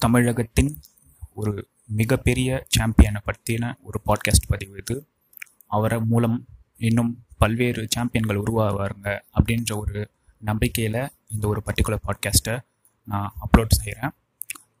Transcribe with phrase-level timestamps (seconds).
[0.00, 0.80] தமிழகத்தின்
[1.34, 5.06] ஒரு மிகப்பெரிய சாம்பியனை பற்றின ஒரு பாட்காஸ்ட் பதிவு இது.
[5.66, 12.58] அவரை மூலம் இன்னும் பல்வேறு சாம்பியன்கள் உருவாவாருங்க அப்படின்ற ஒரு நம்பிக்கையில் இந்த ஒரு பர்டிகுலர் பாட்காஸ்ட்டை
[13.04, 14.14] நான் அப்லோட் செய்கிறேன்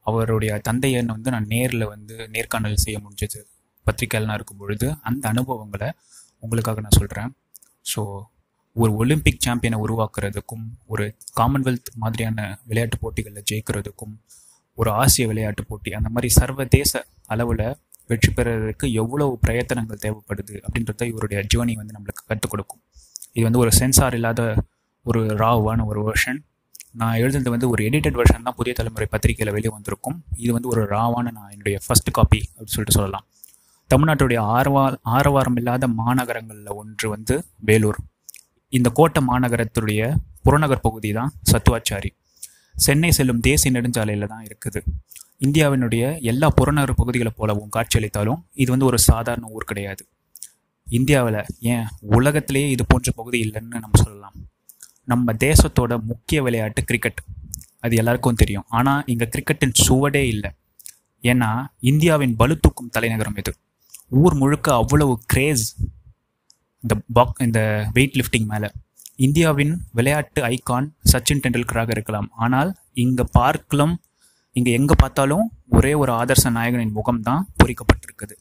[0.00, 3.40] அவருடைய தந்தையை வந்து நான் நேரில் வந்து நேர்காணல் செய்ய முடிஞ்சது
[3.86, 5.90] பத்திரிக்கைலாம் இருக்கும் பொழுது அந்த அனுபவங்களை
[6.38, 7.36] உங்களுக்காக நான் சொல்கிறேன்
[7.94, 8.22] ஸோ
[8.72, 14.20] ஒரு ஒலிம்பிக் சாம்பியனை உருவாக்குறதுக்கும் ஒரு காமன்வெல்த் மாதிரியான விளையாட்டு போட்டிகளில் ஜெயிக்கிறதுக்கும்
[14.80, 15.90] ஒரு ஆசிய விளையாட்டு போட்டி.
[15.98, 17.02] அந்த மாதிரி சர்வதேச
[17.34, 17.64] அளவில்
[18.10, 22.80] வெற்றி பெறுறதுக்கு எவ்வளவு பிரயத்தனங்கள் தேவைப்படுது அப்படின்றத இவருடைய ஜேர்னி வந்து நம்மளுக்கு கற்றுக் கொடுக்கும்.
[23.36, 24.42] இது வந்து ஒரு சென்சார் இல்லாத
[25.06, 26.40] ஒரு ராவான ஒரு வெர்ஷன்
[27.00, 30.16] நான் எழுதுனது வந்து ஒரு எடிட்டட் வெர்ஷன் தான் புதிய தலைமுறை பத்திரிகையில் வெளியே வந்திருக்கும்.
[30.44, 33.26] இது வந்து ஒரு ராவான நான் என்னுடைய ஃபர்ஸ்ட் காப்பி அப்படின்னு சொல்லிட்டு சொல்லலாம்.
[33.90, 34.82] தமிழ்நாட்டுடைய ஆரவா
[35.16, 37.36] ஆரவாரம் இல்லாத மாநகரங்களில் ஒன்று வந்து
[37.68, 38.00] வேலூர்.
[38.72, 40.10] இந்த கோட்டை மாநகரத்துடைய
[40.46, 42.10] புறநகர் பகுதி தான் சத்துவாச்சாரி.
[42.84, 44.80] சென்னை செல்லும் தேசிய நெடுஞ்சாலையில் தான் இருக்குது.
[45.46, 50.02] இந்தியாவினுடைய எல்லா புறநகர் பகுதிகளை போலவும் காட்சியளித்தாலும் இது வந்து ஒரு சாதாரண ஊர் கிடையாது.
[50.86, 51.40] இந்தியாவில்
[51.72, 51.86] ஏன்
[52.18, 54.36] உலகத்திலேயே இது போன்ற பகுதி இல்லைன்னு நம்ம சொல்லலாம்.
[55.12, 57.20] நம்ம தேசத்தோட முக்கிய விளையாட்டு கிரிக்கெட்
[57.84, 58.66] அது எல்லாருக்கும் தெரியும்.
[58.78, 60.50] ஆனால் இங்கே கிரிக்கெட்டின் சுவடே இல்லை.
[61.30, 61.50] ஏன்னா
[61.90, 63.52] இந்தியாவின் பலுத்தூக்கும் தலைநகரம் இது.
[64.22, 65.64] ஊர் முழுக்க அவ்வளவு கிரேஸ்
[66.84, 67.60] இந்த பாக் இந்த
[67.96, 68.68] வெயிட் லிஃப்டிங் மேலே.
[69.24, 72.28] இந்தியாவின் விளையாட்டு ஐகான் சச்சின் டெண்டுல்கராக இருக்கலாம்.
[72.44, 72.70] ஆனால்
[73.04, 73.94] இங்கே பார்க்கலாம்
[74.56, 75.44] இங்கே எங்கே பார்த்தாலும்
[75.78, 78.34] ஒரே ஒரு ஆதர்ச நாயகனின் முகம் தான் பொறிக்கப்பட்டிருக்குது.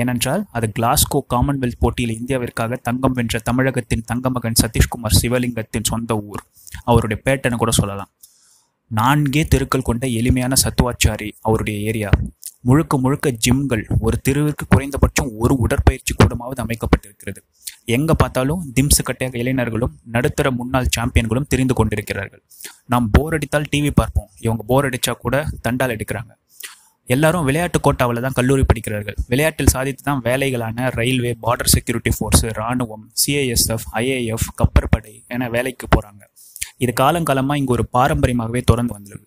[0.00, 6.42] ஏனென்றால் அது கிளாஸ்கோ காமன்வெல்த் போட்டியில் இந்தியாவிற்காக தங்கம் வென்ற தமிழகத்தின் தங்கமகன் சதீஷ்குமார் சிவலிங்கத்தின் சொந்த ஊர்.
[6.90, 8.10] அவருடைய பேட்டனை கூட சொல்லலாம்.
[8.90, 12.12] நான்கே தெருக்கள் கொண்ட எளிமையான சத்துவாச்சாரி அவருடைய ஏரியா.
[12.64, 17.40] முழுக்க முழுக்க ஜிம்கள் ஒரு தெருவிற்கு குறைந்தபட்சம் ஒரு உடற்பயிற்சி கூடமாவது அமைக்கப்பட்டிருக்கிறது.
[17.96, 22.42] எங்க பார்த்தாலும் திம்சு கட்டையாக இளைஞர்களும் நடுத்தர முன்னாள் சாம்பியன்களும் தெரிந்து கொண்டிருக்கிறார்கள்.
[22.92, 24.30] நாம் போர் அடித்தால் டிவி பார்ப்போம்.
[24.46, 26.32] இவங்க போர் அடித்தா கூட தண்டால் எடுக்கிறாங்க.
[27.08, 29.16] எல்லாரும் விளையாட்டு கோட்டாவில் தான் கல்லூரி படிக்கிறார்கள்.
[29.30, 36.22] விளையாட்டில் சாதித்து தான் வேலைகளான ரயில்வே பார்டர் செக்யூரிட்டி ஃபோர்ஸு ராணுவம் சிஐஎஸ்எஃப் ஐஏஎஃப் கப்பற்படை என வேலைக்கு போகிறாங்க
[36.84, 39.26] இது காலங்காலமாக இங்கே ஒரு பாரம்பரியமாகவே தொடர்ந்து வந்துள்ளது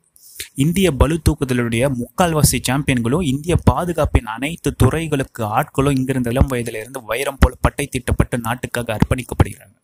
[0.56, 7.56] இந்திய பளு தூக்குதலுடைய முக்கால்வாசி சாம்பியன்களும் இந்திய பாதுகாப்பின் அனைத்து துறைகளுக்கு ஆட்களும் இங்கிருந்து இளம் வயதிலிருந்து வைரம் போல
[7.62, 9.76] பட்டை தீட்டப்பட்டு நாட்டுக்காக அர்ப்பணிக்கப்படுகிறாங்க.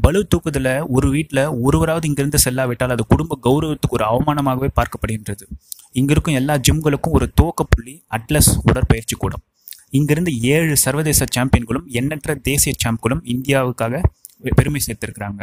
[0.00, 5.42] பலு தூக்குதல ஒரு வீட்டில் ஒருவராவது இங்கிருந்து செல்லாவிட்டால் அது குடும்ப கௌரவத்துக்கு ஒரு அவமானமாகவே பார்க்கப்படுகின்றது.
[5.94, 9.42] இங்கிருக்கும் எல்லா ஜிம்களுக்கும் ஒரு துவக்க புள்ளி அட்லஸ் உடற்பயிற்சி கூடம்.
[9.90, 14.02] இங்கிருந்து ஏழு சர்வதேச சாம்பியன்களும் எண்ணற்ற தேசிய சாம்பியன்களும் இந்தியாவுக்காக
[14.54, 15.42] பெருமை சேர்த்திருக்கிறாங்க.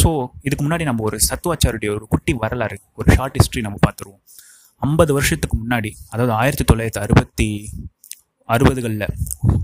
[0.00, 0.08] ஸோ
[0.46, 4.20] இதுக்கு முன்னாடி நம்ம ஒரு சத்துவாச்சாருடைய ஒரு குட்டி வரலாறு ஒரு ஷார்ட் ஹிஸ்ட்ரி நம்ம பார்த்துருவோம்.
[4.86, 7.48] ஐம்பது வருஷத்துக்கு முன்னாடி அதாவது ஆயிரத்தி தொள்ளாயிரத்தி அறுபத்தி
[8.54, 9.06] அறுபதுகளில்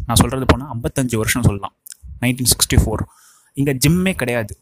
[0.07, 1.75] நான் சொல்கிறது போனால் ஐம்பத்தஞ்சு வருஷம் சொல்லலாம்.
[2.23, 3.03] நைன்டீன் சிக்ஸ்டி ஃபோர்
[3.61, 4.55] இங்கே ஜிம்மே கிடையாது.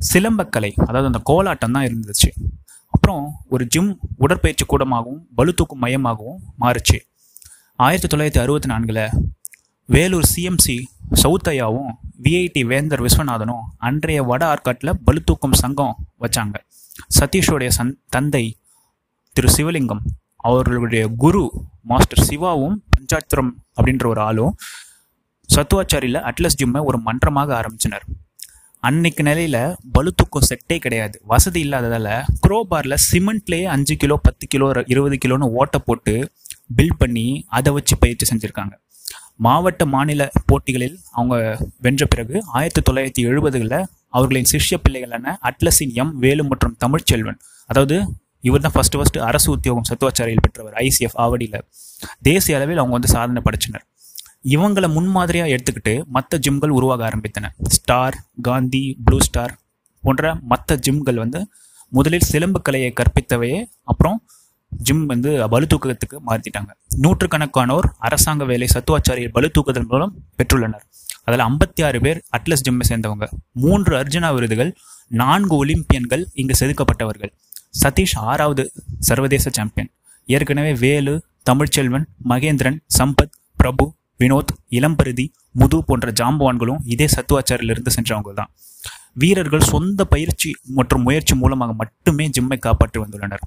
[0.00, 2.30] சிலம்பக்கலை அதாவது அந்த கோலாட்டம் தான் இருந்துச்சு.
[2.94, 3.22] அப்புறம்
[3.54, 3.90] ஒரு ஜிம்
[4.24, 6.98] உடற்பயிற்சி கூடமாகவும் பளுதூக்கும் மையமாகவும் மாறுச்சு.
[7.86, 9.00] ஆயிரத்தி தொள்ளாயிரத்தி அறுபத்தி நான்கில்
[9.94, 10.74] வேலூர் சிஎம்சி
[11.22, 11.90] சவுத்தையாவும்
[12.24, 15.92] விஐடி வேந்தர் விஸ்வநாதனும் அன்றைய வட ஆற்காட்டில் பலுத்தூக்கும் சங்கம்
[16.22, 16.56] வச்சாங்க.
[17.18, 18.42] சதீஷோடைய சன் தந்தை
[19.36, 20.02] திரு சிவலிங்கம்
[20.48, 21.42] அவர்களுடைய குரு
[21.90, 24.56] மாஸ்டர் சிவாவும் பஞ்சாத்திரம் அப்படின்ற ஒரு ஆளும்
[25.48, 28.06] சத்துவாச்சாரியில் அட்லஸ் ஜிம்மை ஒரு மன்றமாக ஆரம்பிச்சினர்.
[28.88, 29.60] அன்னைக்கு நிலையில்
[29.94, 31.16] பளுதூக்கம் செட்டே கிடையாது.
[31.32, 32.10] வசதி இல்லாததால்
[32.46, 36.16] குரோபாரில் சிமெண்ட்லேயே அஞ்சு கிலோ பத்து கிலோ இருபது கிலோன்னு ஓட்டை போட்டு
[36.76, 37.26] பில்ட் பண்ணி
[37.58, 38.74] அதை வச்சு பயிற்சி செஞ்சுருக்காங்க.
[39.38, 41.34] மாவட்ட மாநில போட்டிகளில் அவங்க
[41.80, 47.38] வென்ற பிறகு ஆயிரத்தி தொள்ளாயிரத்தி எழுபதுகளில் அவர்களின் சிஷ்ய பிள்ளைகளான அட்லஸின் எம் வேலு மற்றும் தமிழ்ச்செல்வன்
[47.70, 47.96] அதாவது
[48.40, 51.62] இவர் தான் ஃபர்ஸ்ட் ஃபஸ்ட்டு அரசு உத்தியோகம் சத்துவாச்சாரியில் பெற்றவர் ஐசிஎஃப் ஆவடியில்.
[52.22, 53.84] தேசிய அளவில் அவங்க வந்து சாதனை படைச்சினர்.
[54.54, 57.46] இவங்களை முன்மாதிரியாக எடுத்துக்கிட்டு மற்ற ஜிம்கள் உருவாக ஆரம்பித்தன.
[57.76, 59.54] ஸ்டார் காந்தி ப்ளூ ஸ்டார்
[60.02, 61.40] போன்ற மற்ற ஜிம்கள் வந்து
[61.92, 64.16] முதலில் சிலம்பு கலையை கற்பித்தவையே அப்புறம்
[64.70, 66.70] ஜிம் வந்து பளுதூக்கத்துக்கு மாற்றிட்டாங்க
[67.02, 70.84] நூற்றுக்கணக்கானோர் அரசாங்க வேலை சத்துவாச்சாரியில் பளுதூக்குதல் மூலம் பெற்றுள்ளனர்.
[71.24, 73.26] அதில் ஐம்பத்தி ஆறு பேர் அட்லஸ் ஜிம்மை சேர்ந்தவங்க.
[73.52, 74.76] மூன்று அர்ஜுனா விருதுகள்
[75.08, 77.32] நான்கு ஒலிம்பியன்கள் இங்கு செதுக்கப்பட்டவர்கள்.
[77.82, 79.90] சதீஷ் ஆறாவது சர்வதேச சாம்பியன்
[80.26, 81.14] ஏற்கனவே வேலு
[81.50, 83.84] தமிழ்ச்செல்வன் மகேந்திரன் சம்பத் பிரபு
[84.18, 88.50] வினோத் இளம்பருதி முது போன்ற ஜாம்பவான்களும் இதே சத்துவாச்சாரிலிருந்து சென்றவங்க தான்
[89.12, 93.44] வீரர்கள் சொந்த பயிற்சி மற்றும் முயற்சி மூலமாக மட்டுமே ஜிம்மை காப்பாற்றி வந்துள்ளனர்.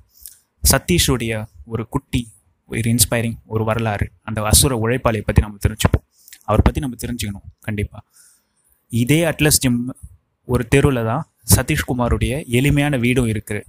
[0.71, 1.33] சதீஷுடைய
[1.73, 2.21] ஒரு குட்டி
[2.69, 6.03] ஒரு இன்ஸ்பைரிங் ஒரு வரலாறு அந்த அசுர உழைப்பாளியை பற்றி நம்ம தெரிஞ்சுப்போம்.
[6.47, 8.03] அவரை பற்றி நம்ம தெரிஞ்சுக்கணும் கண்டிப்பாக
[8.91, 9.81] இதே அட்லஸ் ஜிம்
[10.47, 11.23] ஒரு தெருவில் தான்
[11.55, 13.61] சதீஷ்குமாருடைய எளிமையான வீடும் இருக்குது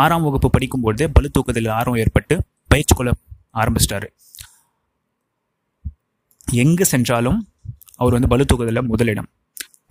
[0.00, 2.34] ஆறாம் வகுப்பு படிக்கும்போதே பளு தூக்கத்தில் ஆர்வம் ஏற்பட்டு
[2.72, 3.10] பயிற்சி கொள்ள
[3.60, 4.08] ஆரம்பிச்சிட்டாரு.
[6.62, 7.38] எங்கு சென்றாலும்
[8.00, 9.28] அவர் வந்து பளு தூக்கத்தில் முதலிடம்.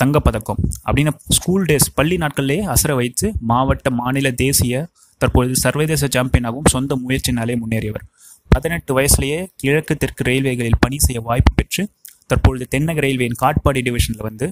[0.01, 4.81] தங்கப்பதக்கம் அப்படின்னு ஸ்கூல் டேஸ் பள்ளி நாட்கள்லேயே அசர வைத்து மாவட்ட மாநில தேசிய
[5.23, 8.05] தற்பொழுது சர்வதேச சாம்பியனாகவும் சொந்த முயற்சினாலே முன்னேறியவர்.
[8.53, 11.83] பதினெட்டு வயசுலேயே கிழக்கு தெற்கு ரயில்வேகளில் பணி செய்ய வாய்ப்பு பெற்று
[12.31, 14.45] தற்பொழுது தென்னக ரயில்வேயின் காட்பாடி டிவிஷனில் வந்து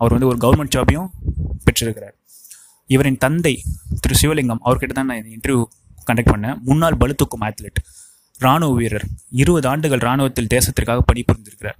[0.00, 1.08] அவர் வந்து ஒரு கவர்மெண்ட் ஜாபையும்
[1.66, 2.14] பெற்றிருக்கிறார்.
[2.94, 3.52] இவரின் தந்தை
[4.02, 5.62] திரு சிவலிங்கம் அவர்கிட்ட தான் நான் இன்டர்வியூ
[6.08, 6.58] கண்டக்ட் பண்ணேன்.
[6.68, 7.80] முன்னாள் பளுத்துக்கும் அத்லெட்
[8.44, 9.06] ராணுவ வீரர்
[9.42, 11.78] இருபது ஆண்டுகள் இராணுவத்தில் தேசத்திற்காக பணிபுரிந்திருக்கிறார்.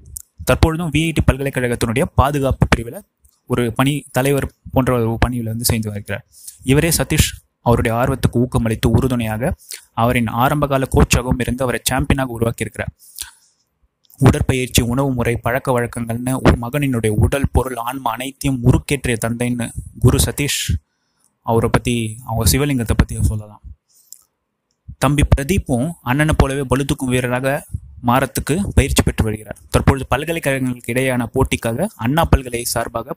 [0.48, 2.98] தற்பொழுதும் விஐடி பல்கலைக்கழகத்தினுடைய பாதுகாப்பு பிரிவில்
[3.52, 6.24] ஒரு பணி தலைவர் போன்ற ஒரு பணியில் வந்து செய்து வருகிறார்
[6.72, 7.28] இவரே சதீஷ்
[7.66, 9.52] அவருடைய ஆர்வத்துக்கு ஊக்கமளித்து உறுதுணையாக
[10.02, 12.92] அவரின் ஆரம்பகால கோச்சாகவும் இருந்து அவரை சாம்பியனாக உருவாக்கியிருக்கிறார்.
[14.20, 19.66] உடற்பயிற்சி உணவு முறை பழக்க வழக்கங்கள்னு ஒரு மகனினுடைய உடல் பொருள் ஆன்மா அனைத்தையும் முறுக்கேற்றிய தந்தைன்னு
[20.04, 20.62] குரு சதீஷ்
[21.46, 21.94] அவரை பற்றி
[22.28, 23.62] அவங்க சிவலிங்கத்தை பற்றி சொல்லலாம்.
[25.04, 27.48] தம்பி பிரதீப்பும் அண்ணனை போலவே பளுதூக்கும் வீரராக
[28.08, 29.58] மாறத்துக்கு பயிற்சி பெற்று வருகிறார்.
[29.72, 33.16] தற்பொழுது பல்கலைக்கழகங்களுக்கு இடையேயான போட்டிக்காக அண்ணா பல்கலை சார்பாக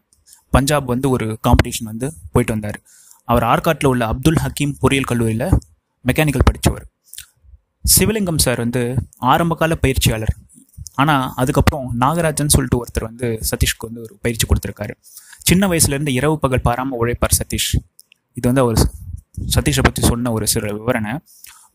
[0.53, 2.79] பஞ்சாப் வந்து ஒரு காம்படிஷன் வந்து போயிட்டு வந்தார்.
[3.31, 5.47] அவர் ஆர்காட்டில் உள்ள அப்துல் ஹக்கீம் பொறியியல் கல்லூரியில்
[6.05, 6.85] மெக்கானிக்கல் படித்தவர்
[7.85, 8.81] சிவலிங்கம் சார் வந்து
[9.31, 10.33] ஆரம்பகால பயிற்சியாளர்.
[11.01, 14.93] ஆனால் அதுக்கப்புறம் நாகராஜன் சொல்லிட்டு ஒருத்தர் வந்து சதீஷ்க்கு வந்து ஒரு பயிற்சி கொடுத்துருக்காரு.
[15.49, 17.69] சின்ன வயசுலேருந்து இரவு பகல் பாராமல் உழைப்பார் சதீஷ்.
[18.37, 18.79] இது வந்து அவர்
[19.55, 21.13] சதீஷை பற்றி சொன்ன ஒரு சில விவரணை.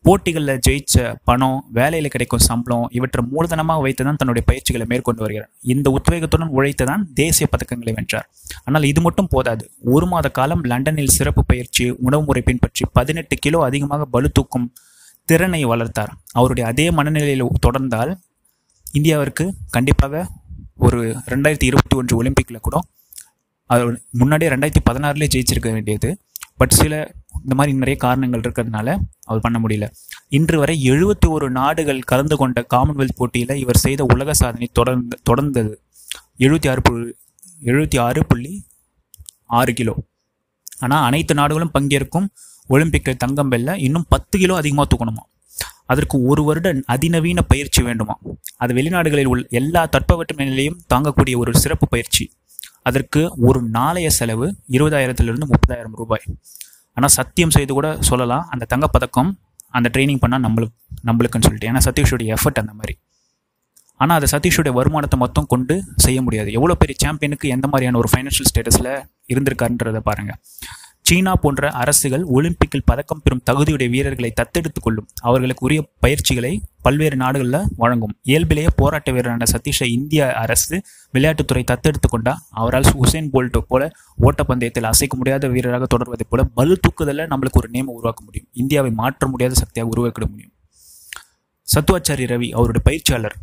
[0.05, 0.95] போட்டிகளில் ஜெயிச்ச
[1.27, 5.49] பணம் வேலையில் கிடைக்கும் சம்பளம் இவற்றை மூலதனமாக வைத்து தான் தன்னுடைய பயிற்சிகளை மேற்கொண்டு வருகிறார்.
[5.73, 8.27] இந்த உத்வேகத்துடன் உழைத்து தான் தேசிய பதக்கங்களை வென்றார்.
[8.65, 9.63] ஆனால் இது மட்டும் போதாது.
[9.93, 14.67] ஒரு மாத காலம் லண்டனில் சிறப்பு பயிற்சி உணவு முறை பின்பற்றி பதினெட்டு கிலோ அதிகமாக பலு தூக்கும்
[15.29, 16.11] திறனை வளர்த்தார்.
[16.39, 18.13] அவருடைய அதே மனநிலையில் தொடர்ந்தால்
[18.97, 19.45] இந்தியாவிற்கு
[19.77, 20.25] கண்டிப்பாக
[20.85, 20.99] ஒரு
[21.33, 22.77] ரெண்டாயிரத்தி இருபத்தி ஒன்று ஒலிம்பிக்கில் கூட
[23.73, 23.83] அது
[24.21, 26.09] முன்னாடியே ரெண்டாயிரத்தி பதினாறுலேயே ஜெயிச்சிருக்க வேண்டியது.
[26.59, 26.93] பட் சில
[27.45, 29.85] இந்த மாதிரி நிறைய காரணங்கள் இருக்கிறதுனால அவர் பண்ண முடியல.
[30.27, 35.73] இன்று வரை எழுபத்தி ஒரு நாடுகள் கலந்து கொண்ட காமன்வெல்த் போட்டியில் இவர் செய்த உலக சாதனை தொடர்ந்து தொடர்ந்தது.
[36.39, 37.15] எழுபத்தி ஆறு புள்ளி
[37.63, 38.63] எழுபத்தி ஆறு புள்ளி
[39.45, 39.95] ஆறு கிலோ.
[40.79, 42.27] ஆனால் அனைத்து நாடுகளும் பங்கேற்கும்
[42.69, 45.23] ஒலிம்பிக்கில் தங்கம் வெல்ல இன்னும் பத்து கிலோ அதிகமாக தூக்கணுமா?
[45.85, 48.19] அதற்கு ஒரு வருட அதிநவீன பயிற்சி வேண்டுமா?
[48.55, 52.31] அது வெளிநாடுகளில் உள்ள எல்லா தட்பவெட்ப நிலையும் தாங்கக்கூடிய ஒரு சிறப்பு பயிற்சி.
[52.81, 56.23] அதற்கு ஒரு நாளைய செலவு இருபதாயிரத்திலிருந்து முப்பதாயிரம் ரூபாய்.
[56.97, 58.45] ஆனால் சத்தியம் செய்து கூட சொல்லலாம்.
[58.53, 59.31] அந்த தங்கப்பதக்கம்
[59.77, 60.75] அந்த ட்ரைனிங் பண்ணால் நம்மளுக்கு
[61.07, 61.69] நம்மளுக்குன்னு சொல்லிட்டு.
[61.71, 62.95] ஏன்னா சதீஷுடைய எஃபர்ட் அந்த மாதிரி.
[63.99, 65.75] ஆனால் அதை சதீஷுடைய வருமானத்தை மொத்தம் கொண்டு
[66.05, 66.49] செய்ய முடியாது.
[66.51, 68.91] எவ்வளோ பெரிய சாம்பியனுக்கு எந்த மாதிரியான ஒரு ஃபைனான்ஷியல் ஸ்டேட்டஸில்
[69.33, 70.39] இருந்திருக்காருன்றதை பாருங்கள்
[71.07, 77.67] சீனா போன்ற அரசுகள் ஒலிம்பிக்கில் பதக்கம் பெறும் தகுதியுடைய வீரர்களை தத்தெடுத்துக் கொள்ளும் அவர்களுக்கு உரிய பயிற்சிகளை பல்வேறு நாடுகளில்
[77.75, 78.13] வழங்கும்.
[78.21, 80.75] இயல்பிலேயே போராட்ட வீரரான சதீஷை இந்திய அரசு
[81.13, 83.91] விளையாட்டுத்துறை தத்தெடுத்து கொண்டா அவரால் ஹுசேன் போல்ட் போல
[84.21, 88.49] ஓட்டப்பந்தயத்தில் அசைக்க முடியாத வீரராக தொடர்வதைப் போல பலு தூக்குதலில் நம்மளுக்கு ஒரு நேமம் உருவாக்க முடியும்.
[88.51, 90.53] இந்தியாவை மாற்ற முடியாத சக்தியாக உருவாக்கிட முடியும்.
[91.67, 93.35] சத்துவாச்சாரி ரவி அவருடைய பயிற்சியாளர்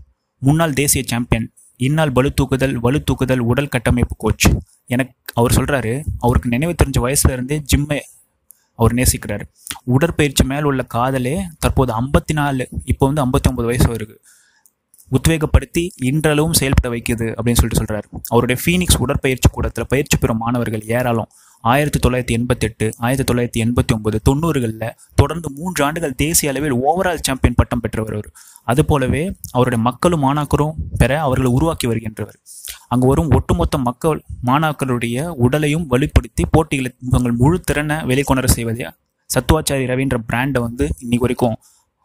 [0.43, 1.49] முன்னாள் தேசிய சாம்பியன்
[1.87, 4.47] இன்னால் வலு தூக்குதல் வலு தூக்குதல் உடல் கட்டமைப்பு கோச்
[4.95, 7.99] எனக்கு அவர் சொல்கிறாரு அவருக்கு நினைவு தெரிஞ்ச வயசுலேருந்தே ஜிம்மை
[8.81, 9.45] அவர் நேசிக்கிறார்.
[9.95, 14.17] உடற்பயிற்சி மேல் உள்ள காதலே தற்போது ஐம்பத்தி நாலு இப்போ வந்து ஐம்பத்தி ஒன்பது வயசு வருது.
[15.17, 21.31] உத்வேகப்படுத்தி இன்றளவும் செயல்பட வைக்குது அப்படின்னு சொல்லிட்டு சொல்கிறார் அவருடைய ஃபீனிக்ஸ் உடற்பயிற்சி கூடத்தில் பயிற்சி பெறும் மாணவர்கள் ஏராளம்.
[21.71, 27.55] ஆயிரத்தி தொள்ளாயிரத்தி எண்பத்தெட்டு ஆயிரத்தி தொள்ளாயிரத்தி எண்பத்தி ஒன்பது தொண்ணூறுகளில் தொடர்ந்து மூன்று ஆண்டுகள் தேசிய அளவில் ஓவரால் சாம்பியன்
[27.55, 28.31] பட்டம் பெற்றவர் அவர்.
[28.65, 32.39] அதுபோலவே அவருடைய மக்களும் மாணாக்கரும் பெற அவர்களை உருவாக்கி வருகின்றவர்.
[32.89, 38.91] அங்கு வரும் ஒட்டுமொத்த மக்கள் மாணாக்கருடைய உடலையும் வலுப்படுத்தி போட்டிகளை தங்கள் முழு திறனை வெளிக்கொணர செய்வதே
[39.35, 41.57] சத்துவாச்சாரி ரவின்ற பிராண்டை வந்து இன்னைக்கு வரைக்கும்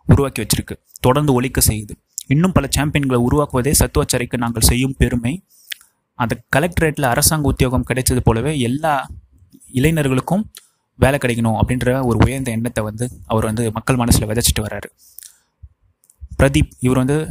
[0.05, 0.75] உருவாக்கி வச்சிருக்கு.
[0.99, 1.93] தொடர்ந்து ஒழிக்க செய்யுது.
[2.27, 5.33] இன்னும் பல சாம்பியன்களை உருவாக்குவதே சத்துவாச்சாரிக்கு நாங்கள் செய்யும் பெருமை.
[6.13, 8.93] அந்த கலெக்டரேட்டில் அரசாங்க உத்தியோகம் கிடைச்சது போலவே எல்லா
[9.71, 10.51] இளைஞர்களுக்கும்
[10.95, 14.89] வேலை கிடைக்கணும் அப்படின்ற ஒரு உயர்ந்த எண்ணத்தை வந்து அவர் வந்து மக்கள் மனசில் விதைச்சிட்டு வர்றாரு.
[16.39, 17.27] பிரதீப் இவர் வந்து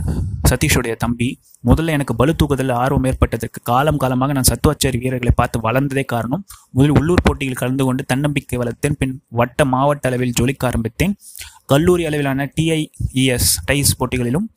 [0.48, 1.40] சதீஷுடைய தம்பி.
[1.64, 6.44] முதல்ல எனக்கு பளு தூக்குதலில் ஆர்வம் ஏற்பட்டதற்கு காலம் காலமாக நான் சத்துவாச்சாரி வீரர்களை பார்த்து வளர்ந்ததே காரணம்.
[6.70, 8.92] முதலில் உள்ளூர் போட்டியில் கலந்து கொண்டு தன்னம்பிக்கை வளர்த்தேன்.
[8.98, 11.16] பின் வட்ட மாவட்ட அளவில் ஜொலிக்க ஆரம்பித்தேன்.
[11.66, 14.48] கல்லூரி அளவிலான டிஐஇஎஸ் டைஸ் போட்டிகளிலும்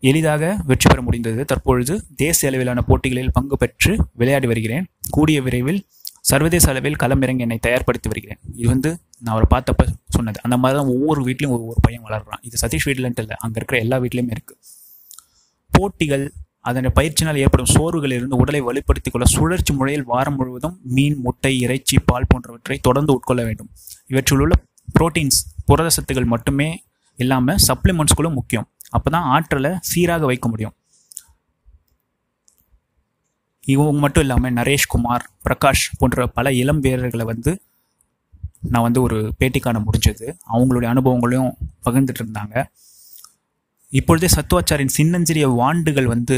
[0.00, 1.44] எளிதாக வெற்றி பெற முடிந்தது.
[1.44, 4.86] தற்பொழுது தேசிய அளவிலான போட்டிகளில் பங்கு பெற்று விளையாடி வருகிறேன்.
[5.10, 5.86] கூடிய விரைவில்
[6.24, 8.40] சர்வதேச அளவில் களமிறங்கி என்னை தயார்படுத்தி வருகிறேன்.
[8.58, 8.90] இது வந்து
[9.22, 9.86] நான் அவரை பார்த்தப்ப
[10.16, 10.38] சொன்னது.
[10.46, 13.98] அந்த மாதிரி தான் ஒவ்வொரு வீட்லையும் ஒவ்வொரு பையன் வளர்கிறான் இது சதீஷ் வீட்டிலன்ட்டு இல்லை அங்கே இருக்கிற எல்லா
[14.04, 14.58] வீட்லேயுமே இருக்குது
[15.72, 16.24] போட்டிகள்
[16.68, 22.28] அதன் பயிற்சினால் ஏற்படும் சோர்வுகளிலிருந்து உடலை வலுப்படுத்திக் கொள்ள சுழற்சி முறையில் வாரம் முழுவதும் மீன் முட்டை இறைச்சி பால்
[22.32, 23.70] போன்றவற்றை தொடர்ந்து உட்கொள்ள வேண்டும்.
[24.12, 24.54] இவற்றில் உள்ள
[24.96, 26.68] புரோட்டீன்ஸ் புரத சத்துக்கள் மட்டுமே
[27.18, 28.66] இல்லாமல் சப்ளிமெண்ட்ஸ்களும் முக்கியம்.
[28.96, 30.74] அப்போ தான் ஆற்றலை சீராக வைக்க முடியும்.
[33.72, 37.52] இவங்க மட்டும் இல்லாமல் நரேஷ்குமார் பிரகாஷ் போன்ற பல இளம் வீரர்களை வந்து
[38.72, 40.26] நான் வந்து ஒரு பேட்டி காண முடிஞ்சது.
[40.52, 41.52] அவங்களுடைய அனுபவங்களையும்
[41.86, 42.64] பகிர்ந்துட்டு இருந்தாங்க.
[43.92, 46.36] இப்பொழுதே சத்துவாச்சாரின் சின்னஞ்சிறிய வாண்டுகள் வந்து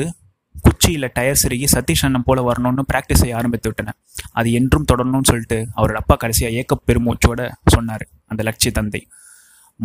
[0.64, 3.94] குச்சியில் டயர் சிறுகி சதீஷ் அண்ணன் போல வரணும்னு ப்ராக்டிஸ் செய்ய ஆரம்பித்து விட்டன.
[4.38, 7.40] அது என்றும் தொடரணும்னு சொல்லிட்டு அவரோட அப்பா கடைசியாக ஏக்க பெருமூச்சோட
[7.74, 9.00] சொன்னார் அந்த லட்சிய தந்தை.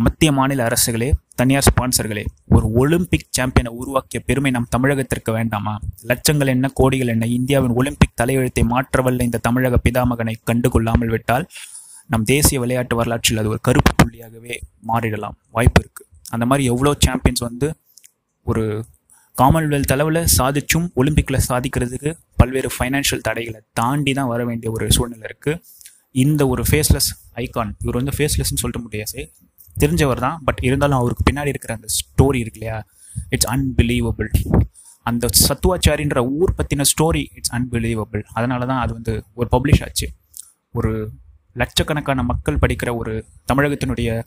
[0.04, 5.72] மத்திய மாநில அரசுகளே தனியார் ஸ்பான்சர்களே ஒரு ஒலிம்பிக் சாம்பியனை உருவாக்கிய பெருமை நம் தமிழகத்திற்கு வேண்டாமா?
[6.10, 11.46] லட்சங்கள் என்ன கோடிகள் என்ன இந்தியாவின் ஒலிம்பிக் தலையெழுத்தை மாற்றவல்ல இந்த தமிழக பிதாமகனை கண்டுகொள்ளாமல் விட்டால்
[12.10, 14.54] நம் தேசிய விளையாட்டு வரலாற்றில் அது ஒரு கருப்பு புள்ளியாகவே
[14.90, 15.36] மாறிடலாம்.
[15.50, 17.68] வாய்ப்பு இருக்குது அந்த மாதிரி எவ்வளோ சாம்பியன்ஸ் வந்து
[18.46, 18.64] ஒரு
[19.36, 25.60] காமன்வெல்த் அளவில் சாதிச்சும் ஒலிம்பிக்கில் சாதிக்கிறதுக்கு பல்வேறு ஃபைனான்ஷியல் தடைகளை தாண்டி தான் வர வேண்டிய ஒரு சூழ்நிலை இருக்குது
[26.24, 27.10] இந்த ஒரு ஃபேஸ்லெஸ்
[27.44, 29.20] ஐகான் இவர் வந்து ஃபேஸ்லெஸ்ன்னு சொல்லிட்டு முடியாது.
[29.80, 30.40] தெரிஞ்சவர் தான்.
[30.44, 32.84] பட் இருந்தாலும் அவருக்கு பின்னாடி இருக்கிற அந்த ஸ்டோரி இருக்கு இல்லையா?
[33.28, 34.30] இட்ஸ் அன்பிலீவபிள்
[35.02, 40.08] அந்த சத்துவாச்சாரின்ற ஊர் பற்றின ஸ்டோரி இட்ஸ் அன்பிலீவபிள் அதனால தான் அது வந்து ஒரு பப்ளிஷ் ஆச்சு.
[40.72, 41.10] ஒரு
[41.52, 44.22] லட்சக்கணக்கான மக்கள் படிக்கிற ஒரு தமிழகத்தினுடைய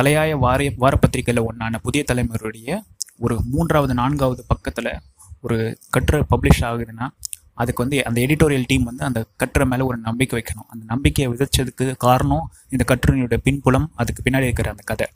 [0.00, 2.80] தலையாய வாரிய வாரப்பத்திரிகையில் ஒன்றான புதிய தலைமுறையுடைய
[3.18, 4.92] ஒரு மூன்றாவது நான்காவது பக்கத்தில்
[5.40, 7.08] ஒரு கட்டுரை பப்ளிஷ் ஆகுதுன்னா
[7.54, 10.68] அதுக்கு வந்து அந்த எடிட்டோரியல் டீம் வந்து அந்த கட்டுரை மேலே ஒரு நம்பிக்கை வைக்கணும்.
[10.68, 15.06] அந்த நம்பிக்கையை விதைச்சதுக்கு காரணம் இந்த கட்டுரையினுடைய பின்புலம் அதுக்கு பின்னாடி இருக்கிற அந்த கதை.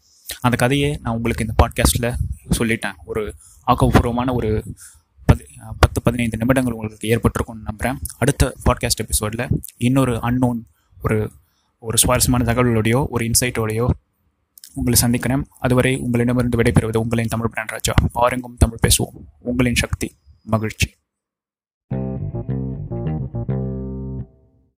[0.41, 2.15] அந்த கதையை நான் உங்களுக்கு இந்த பாட்காஸ்ட்டில்
[2.59, 2.97] சொல்லிட்டேன்.
[3.05, 3.35] ஒரு
[3.67, 4.65] ஆக்கப்பூர்வமான ஒரு
[5.25, 5.45] பதி
[5.79, 10.61] பத்து பதினைந்து நிமிடங்கள் உங்களுக்கு ஏற்பட்டிருக்கும்னு நம்புகிறேன் அடுத்த பாட்காஸ்ட் எபிசோடில் இன்னொரு அன்னோன்
[11.03, 11.31] ஒரு
[11.79, 13.87] ஒரு சுவாரஸ்யமான தகவலோடையோ ஒரு இன்சைட்டோடையோ
[14.75, 15.47] உங்களை சந்திக்கிறேன்.
[15.59, 19.17] அதுவரை உங்களிடமிருந்து விடைபெறுவது உங்களின் தமிழ் பிரான்ராஜா பாருங்கும் தமிழ் பேசுவோம்.
[19.39, 20.89] உங்களின் சக்தி மகிழ்ச்சி.